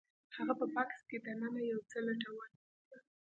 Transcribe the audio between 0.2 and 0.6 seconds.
هغه